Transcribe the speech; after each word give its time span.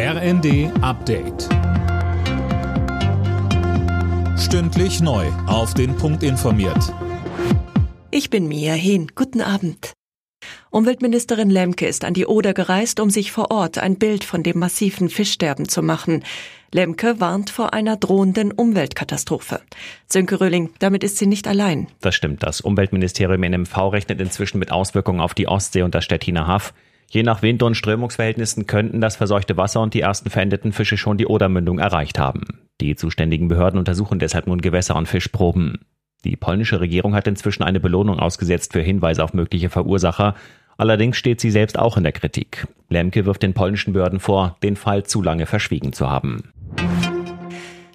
RND 0.00 0.70
Update. 0.80 1.48
Stündlich 4.38 5.00
neu. 5.00 5.26
Auf 5.48 5.74
den 5.74 5.96
Punkt 5.96 6.22
informiert. 6.22 6.94
Ich 8.12 8.30
bin 8.30 8.46
Mia 8.46 8.74
Hehn. 8.74 9.10
Guten 9.16 9.40
Abend. 9.40 9.94
Umweltministerin 10.70 11.50
Lemke 11.50 11.88
ist 11.88 12.04
an 12.04 12.14
die 12.14 12.26
Oder 12.26 12.54
gereist, 12.54 13.00
um 13.00 13.10
sich 13.10 13.32
vor 13.32 13.50
Ort 13.50 13.78
ein 13.78 13.98
Bild 13.98 14.22
von 14.22 14.44
dem 14.44 14.60
massiven 14.60 15.08
Fischsterben 15.08 15.68
zu 15.68 15.82
machen. 15.82 16.22
Lemke 16.70 17.18
warnt 17.18 17.50
vor 17.50 17.72
einer 17.72 17.96
drohenden 17.96 18.52
Umweltkatastrophe. 18.52 19.62
Sönke 20.06 20.40
Röhling, 20.40 20.70
damit 20.78 21.02
ist 21.02 21.16
sie 21.16 21.26
nicht 21.26 21.48
allein. 21.48 21.88
Das 22.02 22.14
stimmt. 22.14 22.44
Das 22.44 22.60
Umweltministerium 22.60 23.40
NMV 23.40 23.76
rechnet 23.90 24.20
inzwischen 24.20 24.60
mit 24.60 24.70
Auswirkungen 24.70 25.20
auf 25.20 25.34
die 25.34 25.48
Ostsee 25.48 25.82
und 25.82 25.96
das 25.96 26.04
Stettiner 26.04 26.46
Haff. 26.46 26.72
Je 27.10 27.22
nach 27.22 27.40
Wind- 27.40 27.62
und 27.62 27.74
Strömungsverhältnissen 27.74 28.66
könnten 28.66 29.00
das 29.00 29.16
verseuchte 29.16 29.56
Wasser 29.56 29.80
und 29.80 29.94
die 29.94 30.02
ersten 30.02 30.28
verendeten 30.28 30.72
Fische 30.72 30.98
schon 30.98 31.16
die 31.16 31.26
Odermündung 31.26 31.78
erreicht 31.78 32.18
haben. 32.18 32.42
Die 32.80 32.96
zuständigen 32.96 33.48
Behörden 33.48 33.78
untersuchen 33.78 34.18
deshalb 34.18 34.46
nun 34.46 34.60
Gewässer 34.60 34.94
und 34.94 35.08
Fischproben. 35.08 35.80
Die 36.24 36.36
polnische 36.36 36.80
Regierung 36.80 37.14
hat 37.14 37.26
inzwischen 37.26 37.62
eine 37.62 37.80
Belohnung 37.80 38.18
ausgesetzt 38.18 38.72
für 38.74 38.82
Hinweise 38.82 39.24
auf 39.24 39.32
mögliche 39.32 39.70
Verursacher. 39.70 40.34
Allerdings 40.76 41.16
steht 41.16 41.40
sie 41.40 41.50
selbst 41.50 41.78
auch 41.78 41.96
in 41.96 42.02
der 42.02 42.12
Kritik. 42.12 42.66
Lemke 42.88 43.24
wirft 43.24 43.42
den 43.42 43.54
polnischen 43.54 43.94
Behörden 43.94 44.20
vor, 44.20 44.56
den 44.62 44.76
Fall 44.76 45.04
zu 45.04 45.22
lange 45.22 45.46
verschwiegen 45.46 45.92
zu 45.92 46.10
haben. 46.10 46.52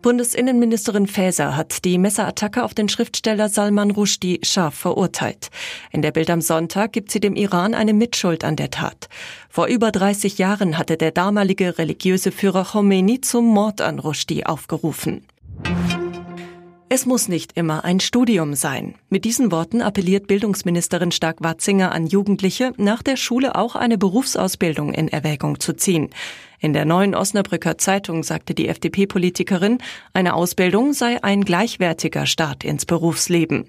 Bundesinnenministerin 0.00 1.08
Faeser 1.08 1.56
hat 1.56 1.84
die 1.84 1.98
Messerattacke 1.98 2.62
auf 2.62 2.72
den 2.72 2.88
Schriftsteller 2.88 3.48
Salman 3.48 3.90
Rushdie 3.90 4.38
scharf 4.44 4.74
verurteilt. 4.74 5.50
In 5.90 6.02
der 6.02 6.12
Bild 6.12 6.30
am 6.30 6.40
Sonntag 6.40 6.92
gibt 6.92 7.10
sie 7.10 7.18
dem 7.18 7.34
Iran 7.34 7.74
eine 7.74 7.92
Mitschuld 7.92 8.44
an 8.44 8.54
der 8.54 8.70
Tat. 8.70 9.08
Vor 9.48 9.66
über 9.66 9.90
30 9.90 10.38
Jahren 10.38 10.78
hatte 10.78 10.96
der 10.96 11.10
damalige 11.10 11.78
religiöse 11.78 12.30
Führer 12.30 12.64
Khomeini 12.64 13.20
zum 13.20 13.46
Mord 13.46 13.80
an 13.80 13.98
Rushdie 13.98 14.46
aufgerufen. 14.46 15.26
Es 16.90 17.04
muss 17.04 17.28
nicht 17.28 17.52
immer 17.54 17.84
ein 17.84 18.00
Studium 18.00 18.54
sein. 18.54 18.94
Mit 19.10 19.26
diesen 19.26 19.52
Worten 19.52 19.82
appelliert 19.82 20.26
Bildungsministerin 20.26 21.12
Stark-Watzinger 21.12 21.92
an 21.92 22.06
Jugendliche, 22.06 22.72
nach 22.78 23.02
der 23.02 23.16
Schule 23.16 23.56
auch 23.56 23.76
eine 23.76 23.98
Berufsausbildung 23.98 24.94
in 24.94 25.08
Erwägung 25.08 25.60
zu 25.60 25.74
ziehen. 25.74 26.08
In 26.60 26.72
der 26.72 26.86
neuen 26.86 27.14
Osnabrücker 27.14 27.76
Zeitung 27.76 28.22
sagte 28.22 28.54
die 28.54 28.68
FDP-Politikerin, 28.68 29.78
eine 30.14 30.32
Ausbildung 30.32 30.94
sei 30.94 31.22
ein 31.22 31.44
gleichwertiger 31.44 32.24
Start 32.24 32.64
ins 32.64 32.86
Berufsleben. 32.86 33.68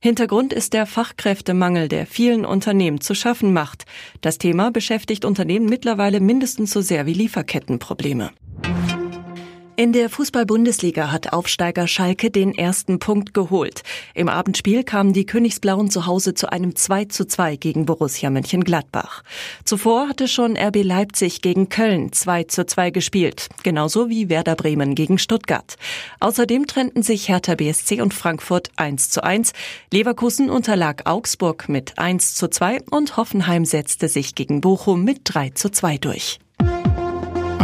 Hintergrund 0.00 0.52
ist 0.52 0.72
der 0.72 0.86
Fachkräftemangel, 0.86 1.86
der 1.86 2.06
vielen 2.06 2.44
Unternehmen 2.44 3.00
zu 3.00 3.14
schaffen 3.14 3.52
macht. 3.52 3.84
Das 4.20 4.38
Thema 4.38 4.72
beschäftigt 4.72 5.24
Unternehmen 5.24 5.66
mittlerweile 5.66 6.18
mindestens 6.18 6.72
so 6.72 6.80
sehr 6.80 7.06
wie 7.06 7.14
Lieferkettenprobleme. 7.14 8.30
In 9.80 9.92
der 9.92 10.10
Fußball-Bundesliga 10.10 11.12
hat 11.12 11.32
Aufsteiger 11.32 11.86
Schalke 11.86 12.32
den 12.32 12.52
ersten 12.52 12.98
Punkt 12.98 13.32
geholt. 13.32 13.84
Im 14.12 14.28
Abendspiel 14.28 14.82
kamen 14.82 15.12
die 15.12 15.24
Königsblauen 15.24 15.88
zu 15.88 16.04
Hause 16.04 16.34
zu 16.34 16.50
einem 16.50 16.74
2 16.74 17.04
zu 17.04 17.28
2 17.28 17.54
gegen 17.54 17.86
Borussia 17.86 18.28
Mönchengladbach. 18.28 19.22
Zuvor 19.64 20.08
hatte 20.08 20.26
schon 20.26 20.56
RB 20.56 20.82
Leipzig 20.82 21.42
gegen 21.42 21.68
Köln 21.68 22.10
2 22.10 22.42
zu 22.42 22.66
2 22.66 22.90
gespielt, 22.90 23.46
genauso 23.62 24.08
wie 24.08 24.28
Werder 24.28 24.56
Bremen 24.56 24.96
gegen 24.96 25.16
Stuttgart. 25.16 25.76
Außerdem 26.18 26.66
trennten 26.66 27.04
sich 27.04 27.28
Hertha 27.28 27.54
BSC 27.54 28.00
und 28.00 28.12
Frankfurt 28.12 28.72
1 28.74 29.10
zu 29.10 29.22
1. 29.22 29.52
Leverkusen 29.92 30.50
unterlag 30.50 31.08
Augsburg 31.08 31.68
mit 31.68 32.00
1 32.00 32.34
zu 32.34 32.48
2 32.48 32.80
und 32.90 33.16
Hoffenheim 33.16 33.64
setzte 33.64 34.08
sich 34.08 34.34
gegen 34.34 34.60
Bochum 34.60 35.04
mit 35.04 35.20
3 35.22 35.50
zu 35.50 35.70
2 35.70 35.98
durch. 35.98 36.40